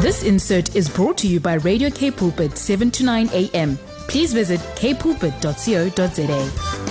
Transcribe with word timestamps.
This 0.00 0.22
insert 0.22 0.76
is 0.76 0.88
brought 0.88 1.18
to 1.18 1.26
you 1.26 1.40
by 1.40 1.54
Radio 1.54 1.90
K 1.90 2.12
Pulpit 2.12 2.56
7 2.56 2.88
to 2.92 3.04
9 3.04 3.30
a.m. 3.32 3.76
Please 4.06 4.32
visit 4.32 4.60
kpulpit.co.za. 4.76 6.87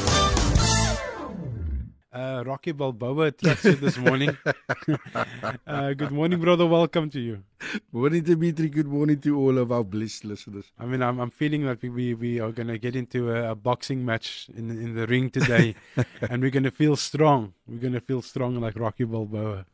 Uh, 2.38 2.44
Rocky 2.44 2.72
Balboa 2.72 3.32
this 3.32 3.98
morning. 3.98 4.38
uh, 5.68 5.94
good 5.94 6.12
morning, 6.12 6.40
brother. 6.40 6.68
Welcome 6.68 7.10
to 7.10 7.20
you. 7.20 7.44
Morning, 7.92 8.22
Dimitri. 8.22 8.70
Good 8.70 8.86
morning 8.86 9.20
to 9.22 9.36
all 9.40 9.58
of 9.58 9.72
our 9.72 9.84
blessed 9.84 10.26
listeners. 10.26 10.66
I 10.78 10.86
mean, 10.86 11.02
I'm, 11.02 11.20
I'm 11.20 11.32
feeling 11.32 11.66
that 11.66 11.82
we, 11.82 11.90
we, 11.90 12.14
we 12.14 12.40
are 12.40 12.52
going 12.52 12.68
to 12.68 12.78
get 12.78 12.96
into 12.96 13.32
a, 13.32 13.54
a 13.54 13.56
boxing 13.56 14.06
match 14.06 14.50
in, 14.56 14.70
in 14.70 14.94
the 14.94 15.08
ring 15.08 15.32
today, 15.32 15.74
and 16.30 16.44
we're 16.44 16.52
going 16.52 16.66
to 16.66 16.70
feel 16.70 16.96
strong. 16.96 17.54
We're 17.68 17.82
going 17.82 17.94
to 17.94 18.02
feel 18.02 18.22
strong 18.22 18.62
like 18.62 18.78
Rocky 18.78 19.06
Balboa. 19.06 19.66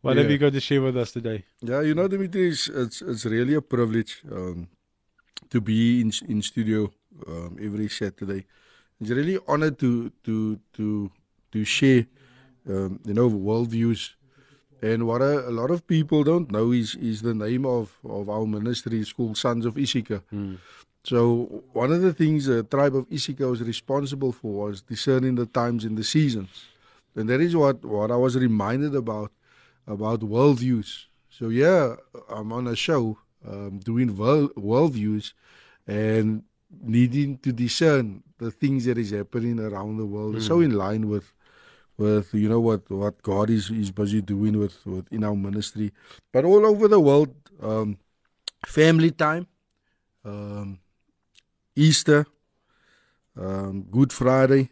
what 0.00 0.16
have 0.16 0.30
you 0.30 0.38
got 0.38 0.54
to 0.54 0.60
share 0.60 0.80
with 0.80 0.96
us 0.96 1.12
today? 1.12 1.44
Yeah, 1.60 1.82
you 1.82 1.94
know, 1.94 2.08
Dimitri, 2.08 2.48
it's, 2.48 2.68
it's, 2.68 3.02
it's 3.02 3.26
really 3.26 3.52
a 3.52 3.60
privilege 3.60 4.22
um, 4.32 4.68
to 5.50 5.60
be 5.60 6.00
in 6.00 6.10
in 6.26 6.40
studio 6.40 6.90
um, 7.26 7.58
every 7.60 7.88
Saturday. 7.90 8.46
It's 9.00 9.10
really 9.10 9.38
honored 9.48 9.78
to 9.80 10.10
to 10.24 10.58
to 10.74 11.10
to 11.52 11.64
share, 11.64 12.06
um, 12.68 13.00
you 13.04 13.14
know, 13.14 13.28
worldviews. 13.30 14.10
And 14.82 15.06
what 15.06 15.20
a, 15.20 15.48
a 15.48 15.52
lot 15.52 15.70
of 15.70 15.86
people 15.86 16.24
don't 16.24 16.50
know 16.50 16.72
is 16.72 16.94
is 16.96 17.22
the 17.22 17.34
name 17.34 17.64
of 17.66 17.98
of 18.04 18.28
our 18.28 18.46
ministry 18.46 19.00
is 19.00 19.12
called 19.12 19.36
Sons 19.36 19.64
of 19.66 19.76
Issachar. 19.78 20.22
So 21.04 21.64
one 21.72 21.92
of 21.92 22.02
the 22.02 22.12
things 22.12 22.44
the 22.46 22.62
tribe 22.62 22.94
of 22.94 23.06
Issachar 23.10 23.48
was 23.48 23.62
responsible 23.62 24.32
for 24.32 24.68
was 24.68 24.82
discerning 24.82 25.34
the 25.36 25.46
times 25.46 25.84
and 25.84 25.96
the 25.96 26.04
seasons, 26.04 26.50
and 27.16 27.28
that 27.30 27.40
is 27.40 27.56
what 27.56 27.84
what 27.84 28.10
I 28.10 28.16
was 28.16 28.36
reminded 28.36 28.94
about 28.94 29.32
about 29.86 30.20
worldviews. 30.20 31.06
So 31.30 31.48
yeah, 31.48 31.96
I'm 32.28 32.52
on 32.52 32.66
a 32.66 32.76
show 32.76 33.16
um, 33.48 33.78
doing 33.78 34.14
world 34.16 34.52
worldviews 34.56 35.32
and 35.86 36.44
needing 36.82 37.38
to 37.38 37.52
discern 37.52 38.22
the 38.38 38.50
things 38.50 38.84
that 38.84 38.98
is 38.98 39.10
happening 39.10 39.58
around 39.58 39.98
the 39.98 40.06
world. 40.06 40.36
It's 40.36 40.46
so 40.46 40.60
in 40.60 40.72
line 40.76 41.08
with 41.08 41.32
with 41.98 42.32
you 42.32 42.48
know 42.48 42.60
what 42.60 42.90
what 42.90 43.22
God 43.22 43.50
is 43.50 43.70
is 43.70 43.90
busy 43.90 44.22
doing 44.22 44.58
with, 44.58 44.84
with 44.86 45.06
in 45.12 45.22
our 45.24 45.36
ministry, 45.36 45.92
but 46.32 46.44
all 46.44 46.64
over 46.66 46.88
the 46.88 47.00
world, 47.00 47.34
um, 47.62 47.98
family 48.66 49.10
time, 49.10 49.46
um, 50.24 50.78
Easter, 51.76 52.26
um, 53.36 53.82
Good 53.90 54.12
Friday, 54.12 54.70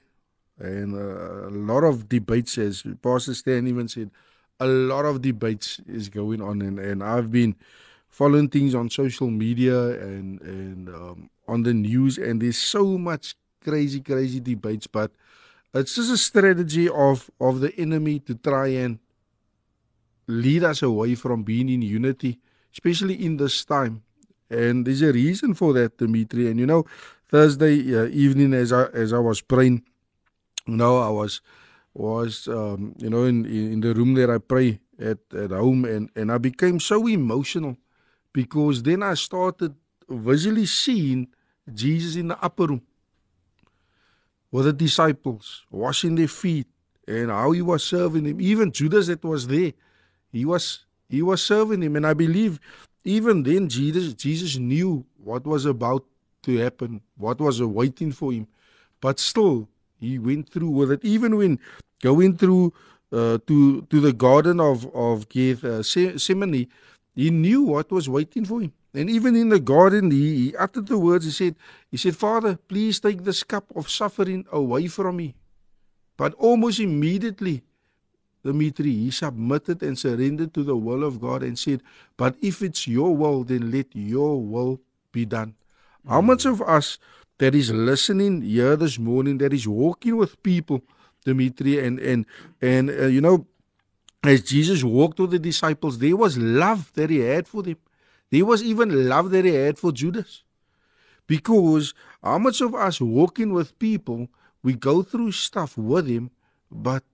and 0.58 0.94
uh, 0.94 1.48
a 1.48 1.50
lot 1.50 1.84
of 1.84 2.08
debates. 2.08 2.56
As 2.56 2.82
Pastor 3.02 3.34
Stan 3.34 3.66
even 3.66 3.88
said, 3.88 4.10
a 4.58 4.66
lot 4.66 5.04
of 5.04 5.20
debates 5.20 5.80
is 5.86 6.08
going 6.08 6.40
on, 6.40 6.62
and, 6.62 6.78
and 6.78 7.04
I've 7.04 7.30
been 7.30 7.56
following 8.08 8.48
things 8.48 8.74
on 8.74 8.88
social 8.88 9.30
media 9.30 9.90
and 10.00 10.40
and 10.40 10.88
um, 10.88 11.30
on 11.48 11.64
the 11.64 11.74
news, 11.74 12.18
and 12.18 12.42
there's 12.42 12.58
so 12.58 12.98
much 12.98 13.34
crazy, 13.64 14.00
crazy 14.00 14.40
debates. 14.40 14.86
But 14.86 15.12
it's 15.74 15.96
just 15.96 16.12
a 16.12 16.18
strategy 16.18 16.88
of 16.88 17.30
of 17.40 17.60
the 17.60 17.74
enemy 17.80 18.20
to 18.20 18.34
try 18.36 18.68
and 18.68 19.00
lead 20.26 20.64
us 20.64 20.82
away 20.82 21.14
from 21.14 21.42
being 21.42 21.68
in 21.68 21.82
unity, 21.82 22.38
especially 22.72 23.24
in 23.24 23.36
this 23.36 23.64
time. 23.64 24.02
And 24.50 24.86
there's 24.86 25.02
a 25.02 25.12
reason 25.12 25.54
for 25.54 25.72
that, 25.74 25.98
Dimitri. 25.98 26.50
And 26.50 26.58
you 26.60 26.66
know, 26.66 26.84
Thursday 27.28 27.94
uh, 27.96 28.06
evening, 28.06 28.54
as 28.54 28.72
I 28.72 28.84
as 28.86 29.12
I 29.12 29.18
was 29.18 29.40
praying, 29.40 29.82
you 30.66 30.76
know, 30.76 30.98
I 30.98 31.10
was 31.10 31.40
was 31.94 32.48
um, 32.48 32.94
you 32.98 33.10
know 33.10 33.24
in 33.24 33.46
in 33.46 33.80
the 33.80 33.94
room 33.94 34.14
that 34.14 34.30
I 34.30 34.38
pray 34.38 34.80
at 35.00 35.18
at 35.34 35.50
home, 35.50 35.84
and 35.84 36.10
and 36.16 36.32
I 36.32 36.38
became 36.38 36.80
so 36.80 37.06
emotional 37.08 37.76
because 38.32 38.82
then 38.82 39.02
I 39.02 39.14
started 39.14 39.74
visually 40.08 40.66
seeing 40.66 41.28
Jesus 41.74 42.16
in 42.16 42.28
the 42.28 42.42
upper 42.42 42.66
room 42.66 42.82
with 44.50 44.64
the 44.64 44.72
disciples 44.72 45.64
washing 45.70 46.14
their 46.14 46.28
feet 46.28 46.66
and 47.06 47.30
how 47.30 47.52
he 47.52 47.62
was 47.62 47.84
serving 47.84 48.24
him. 48.24 48.40
Even 48.40 48.72
Judas 48.72 49.06
that 49.06 49.24
was 49.24 49.46
there, 49.46 49.72
he 50.32 50.44
was 50.44 50.84
he 51.08 51.22
was 51.22 51.42
serving 51.42 51.82
him, 51.82 51.96
and 51.96 52.06
I 52.06 52.14
believe 52.14 52.60
even 53.04 53.42
then 53.42 53.68
Jesus 53.68 54.14
Jesus 54.14 54.56
knew 54.56 55.04
what 55.22 55.46
was 55.46 55.64
about 55.64 56.04
to 56.42 56.58
happen, 56.58 57.00
what 57.16 57.40
was 57.40 57.60
awaiting 57.60 58.12
for 58.12 58.32
him, 58.32 58.46
but 59.00 59.18
still 59.18 59.68
he 60.00 60.18
went 60.18 60.50
through 60.50 60.70
with 60.70 60.92
it. 60.92 61.04
Even 61.04 61.36
when 61.36 61.58
going 62.02 62.36
through 62.36 62.72
uh, 63.12 63.38
to 63.46 63.82
to 63.82 64.00
the 64.00 64.12
garden 64.12 64.60
of 64.60 64.86
of 64.94 65.28
Gethsemane, 65.28 66.68
he 67.14 67.30
knew 67.30 67.62
what 67.62 67.90
was 67.90 68.08
waiting 68.08 68.44
for 68.44 68.60
him. 68.60 68.72
And 68.98 69.08
even 69.08 69.36
in 69.36 69.48
the 69.48 69.60
garden, 69.60 70.10
he, 70.10 70.26
he 70.36 70.56
uttered 70.56 70.88
the 70.88 70.98
words. 70.98 71.24
He 71.24 71.30
said, 71.30 71.54
"He 71.88 71.96
said, 71.96 72.16
Father, 72.16 72.58
please 72.72 72.98
take 72.98 73.22
this 73.22 73.44
cup 73.44 73.70
of 73.78 73.88
suffering 73.88 74.44
away 74.50 74.88
from 74.88 75.22
me." 75.22 75.28
But 76.16 76.34
almost 76.34 76.80
immediately, 76.80 77.62
Dimitri, 78.44 78.90
he 78.90 79.10
submitted 79.12 79.82
and 79.82 79.96
surrendered 79.96 80.52
to 80.54 80.64
the 80.64 80.76
will 80.76 81.04
of 81.04 81.20
God 81.20 81.44
and 81.44 81.56
said, 81.56 81.82
But 82.16 82.34
if 82.42 82.60
it's 82.60 82.88
your 82.88 83.14
will, 83.14 83.44
then 83.44 83.70
let 83.70 83.94
your 83.94 84.42
will 84.42 84.80
be 85.12 85.24
done. 85.24 85.54
How 86.08 86.20
much 86.20 86.44
of 86.44 86.60
us 86.62 86.98
that 87.38 87.54
is 87.54 87.70
listening 87.70 88.42
here 88.42 88.74
this 88.74 88.98
morning, 88.98 89.38
that 89.38 89.52
is 89.52 89.68
walking 89.68 90.16
with 90.16 90.42
people, 90.42 90.82
Dimitri, 91.24 91.78
and 91.78 92.00
and 92.00 92.26
and 92.60 92.90
uh, 92.90 93.06
you 93.06 93.20
know, 93.20 93.46
as 94.24 94.42
Jesus 94.42 94.82
walked 94.82 95.20
with 95.20 95.30
the 95.30 95.38
disciples, 95.38 95.98
there 95.98 96.16
was 96.16 96.36
love 96.38 96.92
that 96.94 97.10
he 97.10 97.20
had 97.20 97.46
for 97.46 97.62
them. 97.62 97.76
There 98.30 98.44
was 98.44 98.62
even 98.62 99.08
love 99.08 99.30
that 99.30 99.44
he 99.44 99.54
had 99.54 99.78
for 99.78 99.92
Judas. 99.92 100.42
Because 101.26 101.94
how 102.22 102.38
much 102.38 102.60
of 102.60 102.74
us 102.74 103.00
walking 103.00 103.52
with 103.52 103.78
people, 103.78 104.28
we 104.62 104.74
go 104.74 105.02
through 105.02 105.32
stuff 105.32 105.76
with 105.76 106.06
him, 106.06 106.30
but 106.70 107.04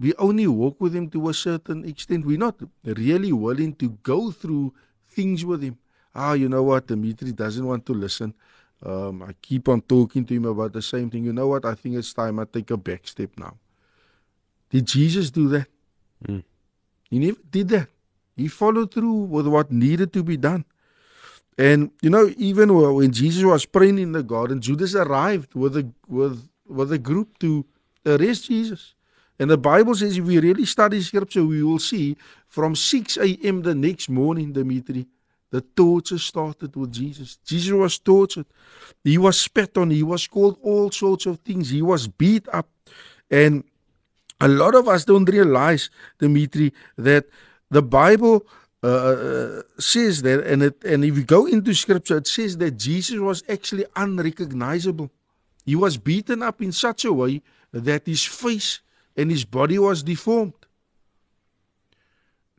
we 0.00 0.14
only 0.14 0.46
walk 0.46 0.80
with 0.80 0.94
him 0.94 1.08
to 1.10 1.28
a 1.28 1.34
certain 1.34 1.84
extent. 1.84 2.26
We're 2.26 2.38
not 2.38 2.56
really 2.84 3.32
willing 3.32 3.74
to 3.76 3.90
go 4.02 4.30
through 4.30 4.74
things 5.08 5.44
with 5.44 5.62
him. 5.62 5.78
Ah, 6.14 6.34
you 6.34 6.48
know 6.48 6.62
what? 6.62 6.86
Dimitri 6.86 7.32
doesn't 7.32 7.66
want 7.66 7.86
to 7.86 7.92
listen. 7.94 8.34
Um, 8.82 9.22
I 9.22 9.34
keep 9.40 9.68
on 9.68 9.80
talking 9.80 10.24
to 10.26 10.34
him 10.34 10.44
about 10.44 10.72
the 10.72 10.82
same 10.82 11.10
thing. 11.10 11.24
You 11.24 11.32
know 11.32 11.48
what? 11.48 11.64
I 11.64 11.74
think 11.74 11.96
it's 11.96 12.12
time 12.12 12.38
I 12.38 12.44
take 12.44 12.70
a 12.70 12.76
back 12.76 13.06
step 13.08 13.30
now. 13.38 13.56
Did 14.70 14.86
Jesus 14.86 15.30
do 15.30 15.48
that? 15.48 15.68
He 17.08 17.18
never 17.18 17.38
did 17.50 17.68
that. 17.68 17.88
He 18.36 18.48
followed 18.48 18.92
through 18.92 19.12
with 19.12 19.46
what 19.46 19.70
needed 19.70 20.12
to 20.14 20.22
be 20.22 20.36
done. 20.36 20.64
And 21.56 21.90
you 22.02 22.10
know, 22.10 22.32
even 22.36 22.74
when 22.74 23.12
Jesus 23.12 23.44
was 23.44 23.64
praying 23.64 23.98
in 23.98 24.12
the 24.12 24.22
garden, 24.22 24.60
Judas 24.60 24.94
arrived 24.94 25.54
with 25.54 25.76
a 25.76 25.88
with 26.08 26.48
with 26.66 26.92
a 26.92 26.98
group 26.98 27.38
to 27.38 27.64
arrest 28.04 28.46
Jesus. 28.46 28.94
And 29.38 29.50
the 29.50 29.58
Bible 29.58 29.94
says 29.94 30.16
if 30.16 30.24
we 30.24 30.38
really 30.38 30.64
study 30.64 31.00
scripture, 31.00 31.44
we 31.44 31.62
will 31.62 31.78
see 31.78 32.16
from 32.48 32.76
6 32.76 33.16
a.m. 33.16 33.62
the 33.62 33.74
next 33.74 34.08
morning, 34.08 34.52
Dimitri, 34.52 35.06
the 35.50 35.60
torture 35.60 36.18
started 36.18 36.74
with 36.76 36.92
Jesus. 36.92 37.38
Jesus 37.44 37.72
was 37.72 37.98
tortured. 37.98 38.46
He 39.02 39.18
was 39.18 39.40
spat 39.40 39.76
on. 39.76 39.90
He 39.90 40.02
was 40.02 40.26
called 40.26 40.58
all 40.62 40.90
sorts 40.90 41.26
of 41.26 41.40
things. 41.40 41.70
He 41.70 41.82
was 41.82 42.06
beat 42.06 42.48
up. 42.52 42.68
And 43.30 43.64
a 44.40 44.48
lot 44.48 44.74
of 44.74 44.88
us 44.88 45.04
don't 45.04 45.28
realize, 45.28 45.90
Dimitri, 46.18 46.72
that 46.96 47.26
the 47.74 47.82
Bible 47.82 48.46
uh, 48.84 48.86
uh, 48.86 49.62
says 49.78 50.22
that, 50.22 50.46
and 50.46 50.62
it, 50.62 50.84
and 50.84 51.04
if 51.04 51.16
you 51.16 51.24
go 51.24 51.46
into 51.46 51.74
Scripture, 51.74 52.18
it 52.18 52.28
says 52.28 52.56
that 52.58 52.78
Jesus 52.78 53.18
was 53.18 53.42
actually 53.48 53.84
unrecognizable. 53.96 55.10
He 55.66 55.74
was 55.74 55.96
beaten 55.96 56.42
up 56.42 56.62
in 56.62 56.70
such 56.70 57.04
a 57.04 57.12
way 57.12 57.42
that 57.72 58.06
his 58.06 58.24
face 58.24 58.80
and 59.16 59.30
his 59.30 59.44
body 59.44 59.78
was 59.78 60.02
deformed. 60.04 60.54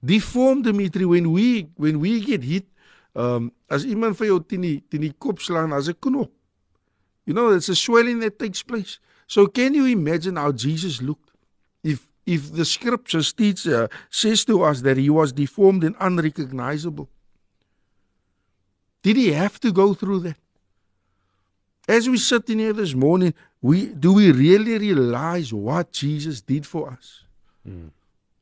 Deformed, 0.04 0.66
Dimitri, 0.66 1.06
when 1.06 1.32
we 1.32 1.70
when 1.76 2.00
we 2.00 2.20
get 2.20 2.44
hit, 2.44 2.66
um, 3.16 3.52
as 3.70 3.86
iemand 3.86 4.18
vir 4.20 4.28
jou 4.34 4.42
teen 4.44 4.66
die, 4.68 4.82
teen 4.92 5.14
kop 5.18 5.40
slaan 5.40 5.74
as 5.74 5.88
'n 5.88 5.96
knop. 5.96 6.32
You 7.26 7.34
know, 7.34 7.50
it's 7.50 7.70
a 7.70 7.76
swelling 7.76 8.20
that 8.20 8.38
takes 8.38 8.62
place. 8.62 9.00
So 9.28 9.48
can 9.48 9.74
you 9.74 9.86
imagine 9.86 10.36
how 10.36 10.52
Jesus 10.52 11.02
looked? 11.02 11.25
If 12.26 12.52
the 12.54 12.66
scriptures 12.66 13.34
teach 13.34 13.68
uh, 13.68 13.88
says 14.10 14.46
to 14.46 14.64
us 14.64 14.82
that 14.82 14.98
he 14.98 15.10
was 15.10 15.32
deformed 15.32 15.84
and 15.84 15.96
unrecognizable, 16.00 17.08
did 19.04 19.18
he 19.18 19.32
have 19.34 19.60
to 19.60 19.72
go 19.72 19.94
through 19.94 20.20
that? 20.22 20.38
As 21.88 22.10
we 22.10 22.18
sit 22.18 22.50
in 22.50 22.58
here 22.58 22.74
this 22.74 22.96
morning, 22.96 23.36
we 23.62 23.86
do 23.86 24.14
we 24.14 24.32
really 24.32 24.78
realize 24.80 25.54
what 25.54 25.92
Jesus 25.92 26.42
did 26.42 26.66
for 26.66 26.90
us? 26.90 27.24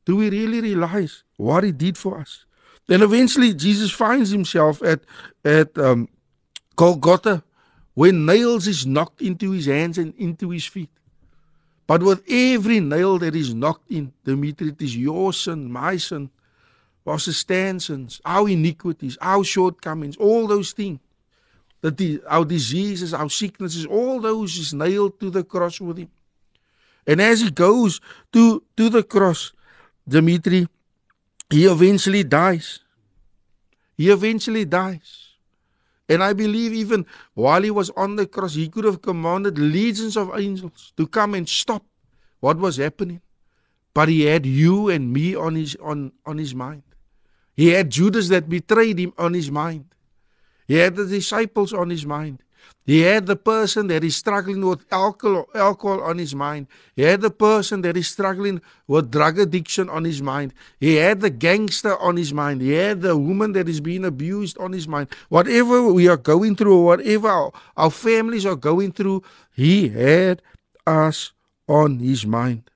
Do 0.06 0.16
we 0.16 0.30
really 0.30 0.60
realize 0.60 1.22
what 1.36 1.64
he 1.64 1.72
did 1.72 1.98
for 1.98 2.18
us? 2.18 2.46
Then 2.86 3.02
eventually 3.02 3.52
Jesus 3.54 3.90
finds 3.90 4.30
himself 4.30 4.82
at 4.82 5.00
at 5.44 5.76
um, 5.78 6.08
Golgotha 6.76 7.42
when 7.94 8.26
nails 8.26 8.66
is 8.66 8.86
knocked 8.86 9.20
into 9.22 9.50
his 9.52 9.66
hands 9.66 9.98
and 9.98 10.14
into 10.16 10.50
his 10.50 10.64
feet. 10.64 10.90
But 11.86 12.02
with 12.02 12.22
every 12.28 12.80
nail 12.80 13.18
that 13.18 13.36
is 13.36 13.52
knocked 13.52 13.90
in, 13.90 14.12
Dimitri, 14.24 14.68
it 14.68 14.80
is 14.80 14.96
your 14.96 15.32
sin, 15.32 15.70
my 15.70 15.96
sin, 15.98 16.30
Pastor 17.04 17.32
Stansons, 17.32 18.20
our 18.24 18.48
iniquities, 18.48 19.18
our 19.20 19.44
shortcomings, 19.44 20.16
all 20.16 20.46
those 20.46 20.72
things. 20.72 21.00
That 21.82 21.98
the, 21.98 22.22
our 22.26 22.46
diseases, 22.46 23.12
our 23.12 23.28
sicknesses, 23.28 23.84
all 23.84 24.18
those 24.18 24.56
is 24.56 24.72
nailed 24.72 25.20
to 25.20 25.28
the 25.28 25.44
cross 25.44 25.80
with 25.80 25.98
him. 25.98 26.08
And 27.06 27.20
as 27.20 27.42
he 27.42 27.50
goes 27.50 28.00
to, 28.32 28.62
to 28.78 28.88
the 28.88 29.02
cross, 29.02 29.52
Dimitri, 30.08 30.66
he 31.50 31.66
eventually 31.66 32.24
dies. 32.24 32.80
He 33.98 34.08
eventually 34.10 34.64
dies. 34.64 35.33
And 36.08 36.22
I 36.22 36.32
believe 36.34 36.72
even 36.74 37.06
while 37.32 37.62
he 37.62 37.70
was 37.70 37.90
on 37.90 38.16
the 38.16 38.26
cross, 38.26 38.54
he 38.54 38.68
could 38.68 38.84
have 38.84 39.00
commanded 39.00 39.58
legions 39.58 40.16
of 40.16 40.30
angels 40.38 40.92
to 40.96 41.06
come 41.06 41.34
and 41.34 41.48
stop 41.48 41.84
what 42.40 42.58
was 42.58 42.76
happening. 42.76 43.22
But 43.94 44.08
he 44.08 44.22
had 44.22 44.44
you 44.44 44.90
and 44.90 45.12
me 45.12 45.34
on 45.34 45.54
his 45.54 45.76
on, 45.76 46.12
on 46.26 46.38
his 46.38 46.54
mind. 46.54 46.82
He 47.54 47.68
had 47.68 47.90
Judas 47.90 48.28
that 48.28 48.48
betrayed 48.48 48.98
him 48.98 49.14
on 49.16 49.32
his 49.32 49.50
mind. 49.50 49.86
He 50.66 50.74
had 50.74 50.96
the 50.96 51.06
disciples 51.06 51.72
on 51.72 51.90
his 51.90 52.04
mind. 52.04 52.42
He 52.86 53.00
had 53.00 53.24
the 53.26 53.36
person 53.36 53.86
that 53.86 54.04
is 54.04 54.14
struggling 54.14 54.64
with 54.64 54.84
alcohol, 54.92 55.48
alcohol 55.54 56.02
on 56.02 56.18
his 56.18 56.34
mind. 56.34 56.66
He 56.94 57.02
had 57.02 57.22
the 57.22 57.30
person 57.30 57.80
that 57.80 57.96
is 57.96 58.08
struggling 58.08 58.60
with 58.86 59.10
drug 59.10 59.38
addiction 59.38 59.88
on 59.88 60.04
his 60.04 60.20
mind. 60.20 60.52
He 60.78 60.96
had 60.96 61.22
the 61.22 61.30
gangster 61.30 61.96
on 61.96 62.18
his 62.18 62.34
mind. 62.34 62.60
He 62.60 62.72
had 62.72 63.00
the 63.00 63.16
woman 63.16 63.52
that 63.52 63.70
is 63.70 63.80
being 63.80 64.04
abused 64.04 64.58
on 64.58 64.72
his 64.72 64.86
mind. 64.86 65.08
Whatever 65.30 65.92
we 65.92 66.08
are 66.08 66.18
going 66.18 66.56
through, 66.56 66.82
whatever 66.82 67.28
our, 67.28 67.52
our 67.76 67.90
families 67.90 68.44
are 68.44 68.56
going 68.56 68.92
through, 68.92 69.22
he 69.54 69.88
had 69.88 70.42
us 70.86 71.32
on 71.66 72.00
his 72.00 72.26
mind. 72.26 72.70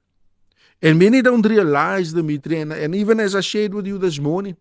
And 0.81 0.99
many 0.99 1.21
don't 1.21 1.45
realize, 1.45 2.15
Dimitri, 2.15 2.61
and, 2.61 2.73
and 2.73 2.95
even 2.95 3.21
as 3.21 3.35
I 3.35 3.41
shared 3.43 3.75
with 3.75 3.87
you 3.87 3.99
this 3.99 4.19
morning, 4.19 4.57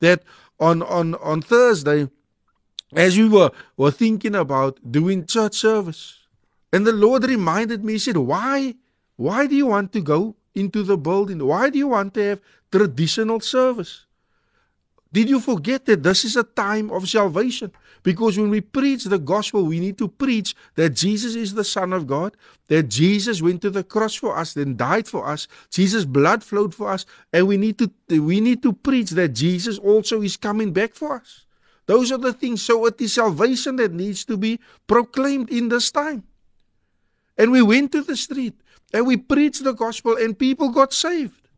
that 0.00 0.24
on, 0.58 0.82
on, 0.82 1.14
on 1.16 1.42
Thursday, 1.42 2.08
as 2.94 3.18
we 3.18 3.28
were, 3.28 3.50
were 3.76 3.90
thinking 3.90 4.34
about 4.34 4.78
doing 4.90 5.26
church 5.26 5.54
service, 5.54 6.18
and 6.72 6.86
the 6.86 6.92
Lord 6.92 7.24
reminded 7.24 7.84
me, 7.84 7.94
He 7.94 7.98
said, 7.98 8.16
Why? 8.16 8.74
Why 9.16 9.46
do 9.46 9.56
you 9.56 9.66
want 9.66 9.92
to 9.92 10.00
go 10.00 10.36
into 10.54 10.82
the 10.82 10.96
building? 10.96 11.44
Why 11.44 11.70
do 11.70 11.78
you 11.78 11.88
want 11.88 12.14
to 12.14 12.20
have 12.22 12.40
traditional 12.70 13.40
service? 13.40 14.06
Did 15.12 15.28
you 15.28 15.40
forget 15.40 15.86
that 15.86 16.02
this 16.02 16.24
is 16.24 16.36
a 16.36 16.44
time 16.44 16.90
of 16.90 17.08
salvation? 17.08 17.72
Because 18.02 18.38
when 18.38 18.50
we 18.50 18.60
preach 18.60 19.04
the 19.04 19.18
gospel, 19.18 19.64
we 19.64 19.80
need 19.80 19.98
to 19.98 20.08
preach 20.08 20.54
that 20.76 20.90
Jesus 20.90 21.34
is 21.34 21.54
the 21.54 21.64
Son 21.64 21.92
of 21.92 22.06
God, 22.06 22.36
that 22.68 22.84
Jesus 22.84 23.42
went 23.42 23.62
to 23.62 23.70
the 23.70 23.82
cross 23.82 24.14
for 24.14 24.36
us, 24.36 24.52
then 24.54 24.76
died 24.76 25.08
for 25.08 25.26
us. 25.26 25.48
Jesus' 25.70 26.04
blood 26.04 26.44
flowed 26.44 26.74
for 26.74 26.90
us, 26.90 27.06
and 27.32 27.48
we 27.48 27.56
need 27.56 27.78
to 27.78 27.90
we 28.08 28.40
need 28.40 28.62
to 28.62 28.72
preach 28.72 29.10
that 29.10 29.30
Jesus 29.30 29.78
also 29.78 30.22
is 30.22 30.36
coming 30.36 30.72
back 30.72 30.94
for 30.94 31.16
us. 31.16 31.46
Those 31.88 32.12
are 32.12 32.20
the 32.20 32.34
things. 32.34 32.60
So 32.60 32.84
it 32.84 33.00
is 33.00 33.14
salvation 33.14 33.76
that 33.76 33.92
needs 33.92 34.24
to 34.26 34.36
be 34.36 34.60
proclaimed 34.86 35.48
in 35.48 35.70
this 35.70 35.90
time. 35.90 36.22
And 37.38 37.50
we 37.50 37.62
went 37.62 37.92
to 37.92 38.02
the 38.02 38.14
street 38.14 38.60
and 38.92 39.06
we 39.06 39.16
preached 39.16 39.64
the 39.64 39.72
gospel, 39.72 40.16
and 40.16 40.38
people 40.38 40.68
got 40.70 40.92
saved. 40.92 41.48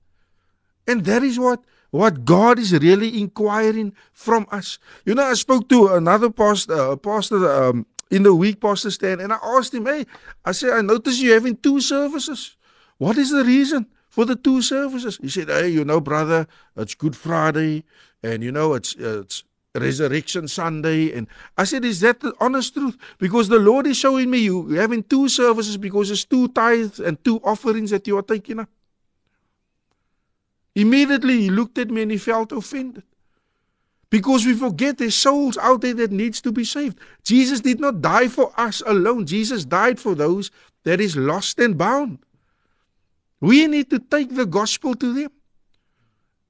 And 0.87 1.05
that 1.05 1.23
is 1.23 1.39
what 1.39 1.63
what 1.91 2.25
God 2.25 2.59
is 2.59 2.73
really 2.73 3.21
inquiring 3.21 3.93
from 4.13 4.47
us. 4.53 4.79
You 5.05 5.15
know, 5.15 5.25
I 5.25 5.35
spoke 5.35 5.69
to 5.71 5.89
another 5.89 6.31
pastor, 6.31 6.93
uh, 6.93 6.97
pastor 6.97 7.51
um, 7.51 7.87
in 8.11 8.23
the 8.23 8.35
week, 8.35 8.61
Pastor 8.61 8.93
Stan, 8.93 9.19
and 9.19 9.33
I 9.33 9.39
asked 9.43 9.75
him, 9.75 9.87
hey, 9.87 10.07
I 10.45 10.53
said, 10.53 10.71
I 10.71 10.83
noticed 10.83 11.21
you 11.21 11.33
having 11.33 11.57
two 11.57 11.81
services. 11.81 12.57
What 12.99 13.19
is 13.19 13.31
the 13.31 13.45
reason 13.45 13.87
for 14.09 14.25
the 14.25 14.37
two 14.37 14.63
services? 14.63 15.19
He 15.21 15.29
said, 15.29 15.49
hey, 15.49 15.69
you 15.69 15.85
know, 15.85 16.01
brother, 16.01 16.47
it's 16.77 16.95
Good 16.95 17.17
Friday, 17.17 17.83
and 18.23 18.45
you 18.45 18.53
know, 18.53 18.75
it's, 18.75 18.95
uh, 18.95 19.23
it's 19.23 19.43
Resurrection 19.75 20.49
Sunday. 20.49 21.13
And 21.13 21.29
I 21.57 21.65
said, 21.65 21.85
Is 21.85 22.01
that 22.01 22.21
the 22.21 22.35
honest 22.41 22.75
truth? 22.75 22.97
Because 23.19 23.49
the 23.49 23.59
Lord 23.59 23.87
is 23.87 23.97
showing 23.97 24.31
me 24.31 24.39
you 24.39 24.69
having 24.71 25.03
two 25.03 25.29
services 25.29 25.77
because 25.77 26.11
it's 26.11 26.25
two 26.25 26.49
tithes 26.49 26.99
and 26.99 27.23
two 27.25 27.41
offerings 27.45 27.91
that 27.91 28.07
you 28.07 28.19
are 28.19 28.23
taking 28.23 28.61
up. 28.61 28.69
Immediately 30.75 31.43
he 31.43 31.51
looked 31.51 31.79
at 31.79 31.91
me 31.91 32.03
and 32.03 32.11
he 32.11 32.19
felt 32.19 32.53
offended. 32.53 33.05
Because 34.09 34.45
we 34.45 34.55
forget 34.55 34.99
there's 34.99 35.15
souls 35.15 35.57
out 35.59 35.83
there 35.83 35.95
that 35.95 36.11
needs 36.11 36.41
to 36.41 36.51
be 36.51 36.65
saved. 36.65 36.99
Jesus 37.23 37.61
did 37.61 37.79
not 37.79 38.03
die 38.03 38.27
for 38.27 38.53
us 38.57 38.83
alone. 38.85 39.25
Jesus 39.25 39.65
died 39.65 40.01
for 40.01 40.17
those 40.17 40.51
that 40.83 41.01
is 41.01 41.17
lost 41.17 41.61
and 41.61 41.79
bound. 41.79 42.19
We 43.41 43.69
need 43.69 43.89
to 43.91 44.01
take 44.01 44.35
the 44.35 44.47
gospel 44.47 44.95
to 44.97 45.15
them. 45.15 45.31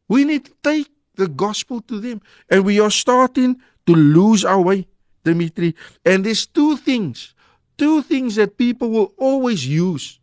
We 0.08 0.25
need 0.25 0.46
to 0.46 0.52
take 0.62 0.88
the 1.20 1.28
gospel 1.28 1.81
to 1.82 2.00
them. 2.00 2.20
And 2.49 2.64
we 2.64 2.81
are 2.81 2.90
starting 2.90 3.61
to 3.87 3.94
lose 3.94 4.44
our 4.44 4.61
way, 4.61 4.88
Dimitri. 5.22 5.76
And 6.05 6.25
there's 6.25 6.46
two 6.46 6.76
things, 6.76 7.34
two 7.78 8.02
things 8.02 8.34
that 8.34 8.56
people 8.56 8.90
will 8.90 9.12
always 9.17 9.67
use 9.67 10.19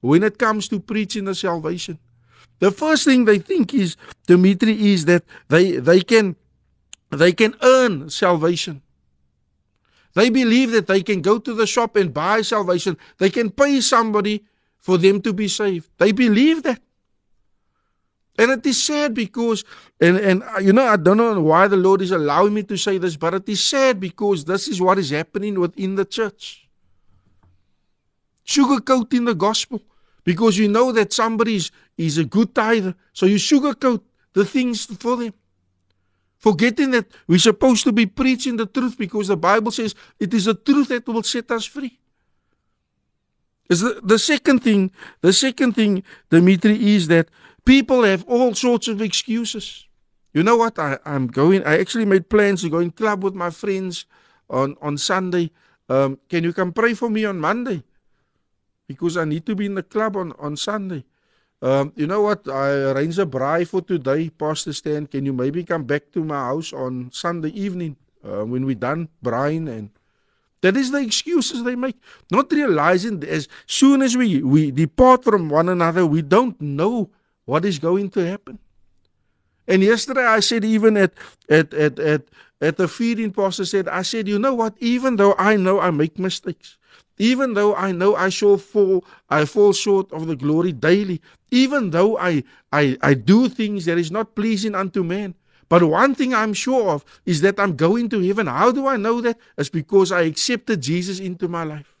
when 0.00 0.22
it 0.22 0.38
comes 0.38 0.66
to 0.68 0.80
preaching 0.80 1.26
the 1.26 1.34
salvation. 1.34 1.98
The 2.58 2.70
first 2.70 3.04
thing 3.04 3.24
they 3.24 3.38
think 3.38 3.72
is, 3.72 3.96
Dimitri, 4.26 4.92
is 4.92 5.04
that 5.04 5.24
they, 5.48 5.76
they 5.76 6.00
can 6.00 6.36
they 7.10 7.32
can 7.32 7.54
earn 7.62 8.08
salvation. 8.08 8.82
They 10.14 10.30
believe 10.30 10.70
that 10.72 10.86
they 10.86 11.02
can 11.02 11.22
go 11.22 11.38
to 11.38 11.54
the 11.54 11.66
shop 11.66 11.96
and 11.96 12.14
buy 12.14 12.42
salvation. 12.42 12.96
They 13.18 13.30
can 13.30 13.50
pay 13.50 13.80
somebody 13.80 14.44
for 14.78 14.96
them 14.96 15.20
to 15.22 15.32
be 15.32 15.48
saved. 15.48 15.88
They 15.98 16.12
believe 16.12 16.62
that. 16.62 16.80
And 18.40 18.52
it 18.52 18.64
is 18.64 18.82
sad 18.82 19.12
because, 19.12 19.64
and, 20.00 20.16
and 20.16 20.42
uh, 20.42 20.60
you 20.60 20.72
know, 20.72 20.86
I 20.86 20.96
don't 20.96 21.18
know 21.18 21.38
why 21.42 21.68
the 21.68 21.76
Lord 21.76 22.00
is 22.00 22.10
allowing 22.10 22.54
me 22.54 22.62
to 22.62 22.76
say 22.78 22.96
this, 22.96 23.14
but 23.14 23.34
it 23.34 23.46
is 23.46 23.62
sad 23.62 24.00
because 24.00 24.46
this 24.46 24.66
is 24.66 24.80
what 24.80 24.98
is 24.98 25.10
happening 25.10 25.60
within 25.60 25.94
the 25.94 26.06
church. 26.06 26.66
Sugarcoating 28.46 29.26
the 29.26 29.34
gospel 29.34 29.82
because 30.24 30.56
you 30.56 30.68
know 30.68 30.90
that 30.90 31.12
somebody 31.12 31.56
is, 31.56 31.70
is 31.98 32.16
a 32.16 32.24
good 32.24 32.54
tither. 32.54 32.94
So 33.12 33.26
you 33.26 33.36
sugarcoat 33.36 34.00
the 34.32 34.46
things 34.46 34.86
for 34.86 35.18
them. 35.18 35.34
Forgetting 36.38 36.92
that 36.92 37.08
we're 37.26 37.38
supposed 37.38 37.84
to 37.84 37.92
be 37.92 38.06
preaching 38.06 38.56
the 38.56 38.64
truth 38.64 38.96
because 38.96 39.28
the 39.28 39.36
Bible 39.36 39.70
says 39.70 39.94
it 40.18 40.32
is 40.32 40.46
the 40.46 40.54
truth 40.54 40.88
that 40.88 41.06
will 41.06 41.22
set 41.22 41.50
us 41.50 41.66
free. 41.66 41.98
Is 43.68 43.80
the, 43.80 44.00
the 44.02 44.18
second 44.18 44.60
thing, 44.60 44.90
the 45.20 45.34
second 45.34 45.74
thing, 45.74 46.02
Dimitri, 46.30 46.94
is 46.94 47.06
that 47.08 47.28
people 47.64 48.02
have 48.02 48.24
all 48.24 48.54
sorts 48.54 48.88
of 48.88 49.00
excuses. 49.00 49.86
You 50.32 50.42
know 50.42 50.56
what? 50.56 50.78
I, 50.78 50.98
I'm 51.04 51.26
going, 51.26 51.64
I 51.64 51.78
actually 51.78 52.04
made 52.04 52.28
plans 52.28 52.62
to 52.62 52.70
go 52.70 52.78
in 52.78 52.90
club 52.90 53.24
with 53.24 53.34
my 53.34 53.50
friends 53.50 54.06
on, 54.48 54.76
on 54.80 54.96
Sunday. 54.98 55.50
Um, 55.88 56.18
can 56.28 56.44
you 56.44 56.52
come 56.52 56.72
pray 56.72 56.94
for 56.94 57.10
me 57.10 57.24
on 57.24 57.40
Monday? 57.40 57.82
because 58.90 59.16
I 59.16 59.24
need 59.24 59.46
to 59.46 59.54
be 59.54 59.66
in 59.66 59.76
the 59.76 59.84
club 59.84 60.16
on, 60.16 60.32
on 60.36 60.56
Sunday. 60.56 61.04
Um, 61.62 61.92
you 61.94 62.08
know 62.08 62.22
what? 62.22 62.48
I 62.48 62.90
arranged 62.90 63.20
a 63.20 63.24
braai 63.24 63.64
for 63.64 63.80
today, 63.80 64.30
Pastor 64.30 64.72
Stan. 64.72 65.06
Can 65.06 65.24
you 65.24 65.32
maybe 65.32 65.62
come 65.62 65.84
back 65.84 66.10
to 66.10 66.24
my 66.24 66.50
house 66.50 66.72
on 66.72 67.10
Sunday 67.12 67.50
evening 67.50 67.94
uh, 68.24 68.42
when 68.44 68.66
we're 68.66 68.74
done 68.74 69.08
braaiing? 69.22 69.70
And 69.70 69.90
that 70.62 70.76
is 70.76 70.90
the 70.90 70.98
excuses 70.98 71.62
they 71.62 71.76
make. 71.76 71.98
Not 72.32 72.50
realizing 72.50 73.22
as 73.22 73.46
soon 73.64 74.02
as 74.02 74.16
we, 74.16 74.42
we 74.42 74.72
depart 74.72 75.22
from 75.22 75.48
one 75.48 75.68
another, 75.68 76.04
we 76.04 76.22
don't 76.22 76.60
know 76.60 77.10
what 77.50 77.64
is 77.64 77.80
going 77.80 78.08
to 78.10 78.20
happen. 78.24 78.60
And 79.66 79.82
yesterday 79.82 80.24
I 80.24 80.38
said, 80.38 80.64
even 80.64 80.96
at 80.96 81.12
at 81.48 81.74
at 81.74 81.98
at, 81.98 82.22
at 82.60 82.76
the 82.76 82.86
feeding, 82.86 83.32
Pastor 83.32 83.64
said, 83.64 83.88
I 83.88 84.02
said, 84.02 84.28
you 84.28 84.38
know 84.38 84.54
what? 84.54 84.74
Even 84.78 85.16
though 85.16 85.34
I 85.36 85.56
know 85.56 85.80
I 85.80 85.90
make 85.90 86.16
mistakes, 86.18 86.78
even 87.18 87.54
though 87.54 87.74
I 87.74 87.90
know 87.90 88.14
I 88.14 88.28
shall 88.30 88.56
fall, 88.56 89.04
I 89.28 89.44
fall 89.44 89.72
short 89.72 90.12
of 90.12 90.26
the 90.28 90.36
glory 90.36 90.72
daily, 90.72 91.20
even 91.50 91.90
though 91.90 92.16
I, 92.16 92.44
I, 92.72 92.96
I 93.02 93.14
do 93.14 93.48
things 93.48 93.84
that 93.86 93.98
is 93.98 94.10
not 94.10 94.34
pleasing 94.34 94.74
unto 94.74 95.02
man. 95.02 95.34
But 95.68 95.82
one 95.84 96.14
thing 96.14 96.32
I'm 96.34 96.54
sure 96.54 96.90
of 96.90 97.04
is 97.26 97.42
that 97.42 97.60
I'm 97.60 97.76
going 97.76 98.08
to 98.10 98.20
heaven. 98.20 98.46
How 98.46 98.70
do 98.72 98.86
I 98.86 98.96
know 98.96 99.20
that? 99.20 99.38
It's 99.58 99.68
because 99.68 100.10
I 100.10 100.22
accepted 100.22 100.80
Jesus 100.80 101.20
into 101.20 101.46
my 101.46 101.64
life. 101.64 101.99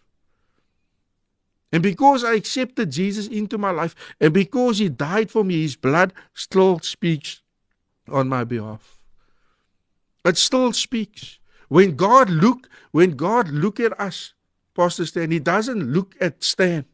And 1.72 1.82
because 1.82 2.24
I 2.24 2.34
accepted 2.34 2.90
Jesus 2.90 3.28
into 3.28 3.56
my 3.56 3.70
life, 3.70 3.94
and 4.20 4.34
because 4.34 4.78
He 4.78 4.88
died 4.88 5.30
for 5.30 5.44
me, 5.44 5.62
His 5.62 5.76
blood 5.76 6.12
still 6.34 6.78
speaks 6.80 7.42
on 8.08 8.28
my 8.28 8.44
behalf. 8.44 8.98
It 10.24 10.36
still 10.36 10.72
speaks. 10.72 11.38
When 11.68 11.96
God 11.96 12.28
look, 12.28 12.68
when 12.90 13.12
God 13.12 13.48
look 13.48 13.78
at 13.80 13.98
us, 14.00 14.34
Pastor 14.74 15.06
Stan, 15.06 15.30
he 15.30 15.38
doesn't 15.38 15.92
look 15.92 16.14
at 16.20 16.42
Stan. 16.42 16.84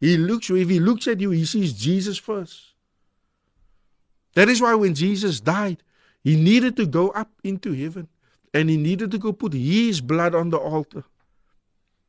He 0.00 0.16
looks, 0.16 0.50
if 0.50 0.68
he 0.68 0.80
looks 0.80 1.06
at 1.06 1.20
you, 1.20 1.30
he 1.30 1.44
sees 1.44 1.72
Jesus 1.72 2.18
first. 2.18 2.72
That 4.34 4.48
is 4.48 4.60
why 4.60 4.74
when 4.74 4.94
Jesus 4.94 5.40
died, 5.40 5.82
he 6.22 6.36
needed 6.36 6.76
to 6.76 6.86
go 6.86 7.10
up 7.10 7.30
into 7.42 7.72
heaven 7.72 8.08
and 8.52 8.68
he 8.68 8.76
needed 8.76 9.10
to 9.12 9.18
go 9.18 9.32
put 9.32 9.52
his 9.52 10.00
blood 10.00 10.34
on 10.34 10.50
the 10.50 10.58
altar. 10.58 11.04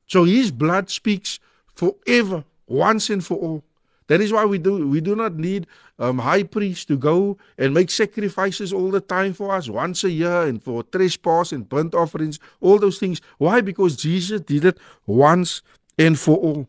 So 0.08 0.24
his 0.24 0.52
blood 0.52 0.90
speaks 0.90 1.40
forever, 1.76 2.44
once 2.68 3.10
and 3.10 3.24
for 3.26 3.38
all. 3.38 3.64
That 4.08 4.22
is 4.22 4.32
why 4.32 4.46
we 4.46 4.60
do 4.60 4.88
we 4.88 5.02
do 5.02 5.16
not 5.16 5.34
need 5.34 5.66
um, 5.98 6.20
high 6.20 6.44
priests 6.44 6.86
to 6.86 6.98
go 6.98 7.38
and 7.58 7.74
make 7.74 7.90
sacrifices 7.90 8.72
all 8.72 8.92
the 8.92 9.02
time 9.02 9.34
for 9.34 9.52
us 9.52 9.68
once 9.68 10.04
a 10.04 10.12
year 10.12 10.44
and 10.44 10.62
for 10.62 10.84
trespass 10.84 11.52
and 11.52 11.68
burnt 11.68 11.96
offerings, 11.96 12.40
all 12.62 12.78
those 12.78 13.00
things. 13.00 13.20
Why? 13.40 13.62
Because 13.62 13.96
Jesus 13.96 14.42
did 14.42 14.66
it 14.66 14.78
once 15.08 15.64
and 15.98 16.20
for 16.20 16.38
all. 16.38 16.68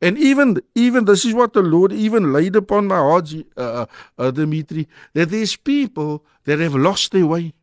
And 0.00 0.18
even 0.18 0.60
even 0.74 1.04
this 1.04 1.24
is 1.24 1.32
what 1.32 1.52
the 1.52 1.62
Lord 1.62 1.92
even 1.92 2.32
laid 2.32 2.56
upon 2.56 2.88
my 2.88 2.96
heart, 2.96 3.32
uh, 3.56 3.86
uh, 4.18 4.30
Dimitri, 4.32 4.88
that 5.14 5.30
there's 5.30 5.54
people 5.54 6.24
that 6.44 6.58
have 6.58 6.74
lost 6.74 7.12
their 7.12 7.26
way. 7.26 7.54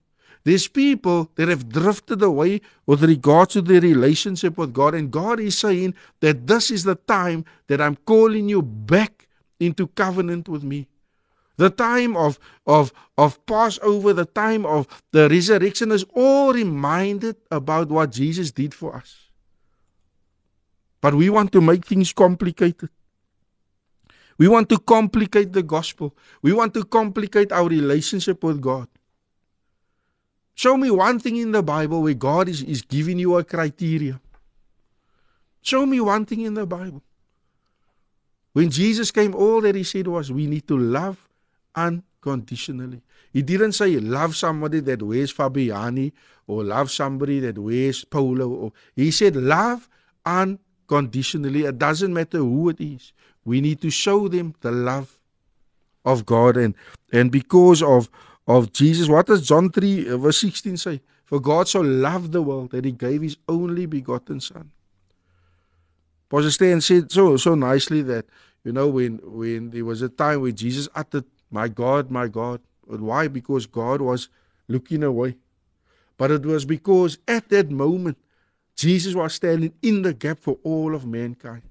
There's 0.49 0.67
people 0.67 1.29
that 1.35 1.47
have 1.47 1.69
drifted 1.69 2.23
away 2.23 2.61
with 2.87 3.03
regard 3.03 3.51
to 3.51 3.61
their 3.61 3.81
relationship 3.81 4.57
with 4.57 4.73
God. 4.73 4.95
And 4.95 5.11
God 5.11 5.39
is 5.39 5.55
saying 5.55 5.93
that 6.21 6.47
this 6.47 6.71
is 6.71 6.85
the 6.85 6.95
time 6.95 7.45
that 7.67 7.79
I'm 7.79 7.95
calling 7.97 8.49
you 8.49 8.63
back 8.63 9.27
into 9.59 9.85
covenant 9.85 10.49
with 10.49 10.63
me. 10.63 10.87
The 11.57 11.69
time 11.69 12.17
of, 12.17 12.39
of, 12.65 12.91
of 13.15 13.45
Passover, 13.45 14.11
the 14.11 14.25
time 14.25 14.65
of 14.65 14.87
the 15.11 15.29
resurrection 15.29 15.91
is 15.91 16.03
all 16.15 16.51
reminded 16.51 17.35
about 17.51 17.89
what 17.89 18.11
Jesus 18.11 18.51
did 18.51 18.73
for 18.73 18.95
us. 18.95 19.29
But 20.99 21.13
we 21.13 21.29
want 21.29 21.51
to 21.51 21.61
make 21.61 21.85
things 21.85 22.11
complicated. 22.11 22.89
We 24.39 24.47
want 24.47 24.67
to 24.69 24.79
complicate 24.79 25.53
the 25.53 25.61
gospel. 25.61 26.15
We 26.41 26.53
want 26.53 26.73
to 26.73 26.83
complicate 26.85 27.51
our 27.51 27.67
relationship 27.67 28.43
with 28.43 28.59
God. 28.59 28.87
Show 30.59 30.75
me 30.75 30.91
one 30.91 31.19
thing 31.19 31.37
in 31.37 31.53
the 31.53 31.63
Bible 31.63 32.01
where 32.01 32.13
God 32.13 32.49
is, 32.49 32.61
is 32.63 32.81
giving 32.81 33.17
you 33.17 33.37
a 33.37 33.45
criteria. 33.45 34.19
Show 35.61 35.85
me 35.85 36.01
one 36.01 36.25
thing 36.25 36.41
in 36.41 36.53
the 36.53 36.65
Bible. 36.65 37.01
When 38.51 38.69
Jesus 38.69 39.09
came, 39.09 39.33
all 39.33 39.61
that 39.61 39.75
he 39.75 39.85
said 39.85 40.05
was, 40.07 40.33
we 40.33 40.47
need 40.47 40.67
to 40.67 40.77
love 40.77 41.29
unconditionally. 41.73 43.01
He 43.31 43.41
didn't 43.41 43.71
say 43.71 43.95
love 44.01 44.35
somebody 44.35 44.81
that 44.81 45.01
wears 45.01 45.33
Fabiani 45.33 46.11
or 46.45 46.65
love 46.65 46.91
somebody 46.91 47.39
that 47.39 47.57
wears 47.57 48.03
polo. 48.03 48.49
Or, 48.49 48.73
he 48.97 49.11
said 49.11 49.37
love 49.37 49.87
unconditionally. 50.25 51.63
It 51.63 51.77
doesn't 51.77 52.13
matter 52.13 52.39
who 52.39 52.67
it 52.67 52.81
is. 52.81 53.13
We 53.45 53.61
need 53.61 53.79
to 53.79 53.89
show 53.89 54.27
them 54.27 54.53
the 54.59 54.71
love 54.71 55.19
of 56.03 56.25
God. 56.25 56.57
And, 56.57 56.75
and 57.13 57.31
because 57.31 57.81
of 57.81 58.09
of 58.49 58.73
Jesus. 58.73 59.07
What 59.07 59.27
does 59.27 59.47
John 59.47 59.69
3, 59.69 60.09
uh, 60.09 60.17
verse 60.17 60.41
16 60.41 60.77
say? 60.77 61.01
For 61.23 61.39
God 61.39 61.67
so 61.67 61.81
loved 61.81 62.31
the 62.31 62.41
world 62.41 62.71
that 62.71 62.83
he 62.83 62.91
gave 62.91 63.21
his 63.21 63.37
only 63.47 63.85
begotten 63.85 64.39
Son. 64.39 64.71
Pastor 66.29 66.51
Stan 66.51 66.81
said 66.81 67.11
so 67.11 67.37
so 67.37 67.53
nicely 67.53 68.01
that, 68.01 68.25
you 68.63 68.71
know, 68.71 68.87
when 68.87 69.19
when 69.23 69.69
there 69.69 69.85
was 69.85 70.01
a 70.01 70.09
time 70.09 70.41
when 70.41 70.55
Jesus 70.55 70.89
uttered, 70.95 71.25
My 71.51 71.67
God, 71.67 72.09
my 72.09 72.27
God. 72.27 72.61
But 72.87 73.01
why? 73.01 73.27
Because 73.27 73.67
God 73.67 74.01
was 74.01 74.29
looking 74.67 75.03
away. 75.03 75.37
But 76.17 76.31
it 76.31 76.43
was 76.43 76.65
because 76.65 77.19
at 77.27 77.49
that 77.49 77.69
moment, 77.69 78.17
Jesus 78.75 79.13
was 79.13 79.35
standing 79.35 79.73
in 79.83 80.01
the 80.01 80.13
gap 80.13 80.39
for 80.39 80.57
all 80.63 80.95
of 80.95 81.05
mankind. 81.05 81.61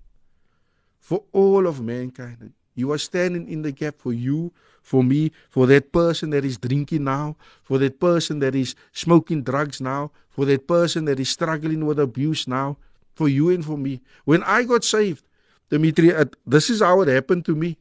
For 1.00 1.24
all 1.32 1.66
of 1.66 1.80
mankind. 1.80 2.52
He 2.78 2.84
are 2.84 2.96
standing 2.96 3.48
in 3.48 3.62
the 3.62 3.72
gap 3.72 3.96
for 3.98 4.12
you, 4.12 4.52
for 4.82 5.02
me, 5.02 5.32
for 5.50 5.66
that 5.66 5.90
person 5.90 6.30
that 6.30 6.44
is 6.44 6.58
drinking 6.58 7.02
now, 7.02 7.34
for 7.64 7.76
that 7.78 7.98
person 7.98 8.38
that 8.38 8.54
is 8.54 8.76
smoking 8.92 9.42
drugs 9.42 9.80
now, 9.80 10.12
for 10.30 10.44
that 10.44 10.68
person 10.68 11.04
that 11.06 11.18
is 11.18 11.28
struggling 11.28 11.86
with 11.86 11.98
abuse 11.98 12.46
now, 12.46 12.76
for 13.16 13.28
you 13.28 13.50
and 13.50 13.64
for 13.64 13.76
me. 13.76 14.00
When 14.24 14.44
I 14.44 14.62
got 14.62 14.84
saved, 14.84 15.24
Dimitri, 15.70 16.14
this 16.46 16.70
is 16.70 16.80
how 16.80 17.00
it 17.00 17.08
happened 17.08 17.44
to 17.46 17.56
me. 17.56 17.78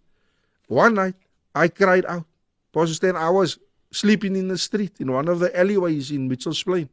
One 0.68 0.96
night, 0.96 1.14
I 1.54 1.68
cried 1.68 2.08
out. 2.08 2.26
Pastor 2.74 2.96
Stan, 2.96 3.16
I 3.16 3.30
was 3.30 3.60
sleeping 3.92 4.36
in 4.36 4.48
the 4.48 4.58
street 4.58 4.94
in 5.00 5.12
one 5.12 5.28
of 5.28 5.38
the 5.38 5.56
alleyways 5.56 6.10
in 6.10 6.28
Mitchell's 6.28 6.64
Plain. 6.64 6.90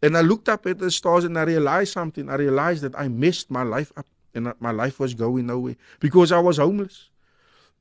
And 0.00 0.16
I 0.16 0.22
looked 0.22 0.48
up 0.48 0.64
at 0.64 0.78
the 0.78 0.90
stars 0.90 1.24
and 1.24 1.38
I 1.38 1.42
realized 1.42 1.92
something. 1.92 2.30
I 2.30 2.36
realized 2.36 2.82
that 2.82 2.98
I 2.98 3.08
messed 3.08 3.50
my 3.50 3.62
life 3.62 3.92
up 3.94 4.06
and 4.34 4.54
my 4.58 4.70
life 4.70 5.00
was 5.00 5.12
going 5.12 5.46
nowhere 5.46 5.76
because 6.00 6.32
I 6.32 6.38
was 6.38 6.56
homeless. 6.56 7.10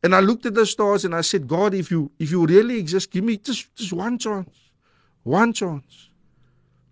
And 0.04 0.14
I 0.14 0.20
looked 0.20 0.46
at 0.46 0.54
the 0.54 0.66
stars 0.66 1.06
and 1.06 1.16
I 1.16 1.22
said, 1.22 1.48
God, 1.48 1.74
if 1.74 1.90
you 1.90 2.12
if 2.20 2.32
you 2.32 2.46
really 2.46 2.78
exist, 2.78 3.12
give 3.12 3.24
me 3.24 3.38
just, 3.38 3.76
just 3.76 3.94
one 3.94 4.18
chance. 4.18 4.56
One 5.24 5.54
chance. 5.54 6.10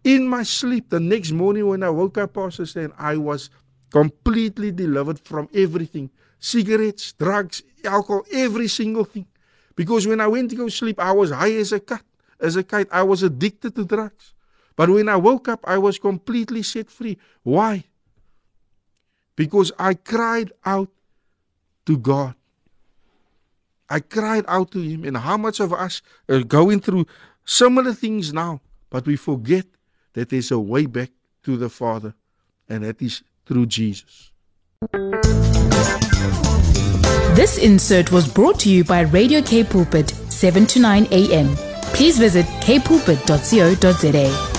In 0.04 0.28
my 0.28 0.44
sleep, 0.44 0.90
the 0.90 1.00
next 1.00 1.32
morning 1.32 1.68
when 1.68 1.84
I 1.84 1.90
woke 1.90 2.18
up, 2.18 2.34
Pastor 2.34 2.66
said, 2.66 2.92
I 2.98 3.16
was 3.18 3.50
completely 3.92 4.72
delivered 4.72 5.20
from 5.20 5.48
everything. 5.54 6.10
Cigarettes, 6.40 7.14
drugs, 7.14 7.64
alcohol, 7.86 8.26
every 8.34 8.68
single 8.68 9.06
thing. 9.06 9.28
Because 9.76 10.08
when 10.08 10.20
I 10.20 10.28
went 10.28 10.50
to 10.50 10.56
go 10.56 10.68
sleep, 10.68 11.00
I 11.00 11.12
was 11.12 11.32
high 11.32 11.54
as 11.54 11.72
a 11.72 11.80
cat. 11.80 12.04
As 12.40 12.56
a 12.58 12.64
kite, 12.64 12.88
I 12.92 13.04
was 13.04 13.24
addicted 13.24 13.76
to 13.76 13.86
drugs. 13.86 14.34
But 14.76 14.90
when 14.90 15.08
I 15.08 15.16
woke 15.16 15.48
up, 15.48 15.64
I 15.66 15.78
was 15.78 15.98
completely 16.00 16.64
set 16.64 16.90
free. 16.90 17.18
Why? 17.44 17.86
Because 19.36 19.72
I 19.80 19.94
cried 19.94 20.52
out 20.66 20.90
to 21.86 21.98
God. 21.98 22.36
I 23.94 24.00
cried 24.00 24.46
out 24.48 24.72
to 24.72 24.82
him. 24.82 25.06
And 25.06 25.18
how 25.18 25.38
much 25.38 25.60
of 25.60 25.72
us 25.72 26.02
are 26.28 26.42
going 26.42 26.80
through 26.80 27.06
similar 27.46 27.94
things 27.94 28.34
now, 28.34 28.62
but 28.90 29.06
we 29.06 29.16
forget 29.16 29.68
that 30.14 30.30
there's 30.30 30.50
a 30.50 30.60
way 30.60 30.88
back 30.88 31.12
to 31.44 31.58
the 31.58 31.70
Father, 31.70 32.16
and 32.68 32.84
that 32.84 33.02
is 33.04 33.22
through 33.46 33.68
Jesus. 33.68 34.32
This 37.36 37.58
insert 37.58 38.12
was 38.12 38.28
brought 38.28 38.60
to 38.62 38.70
you 38.70 38.84
by 38.84 39.02
Radio 39.02 39.42
K 39.44 39.64
Pulpit, 39.64 40.10
7 40.10 40.66
to 40.68 40.80
9 40.80 41.08
a.m. 41.12 41.56
Please 41.94 42.18
visit 42.18 42.46
kpulpit.co.za. 42.66 44.53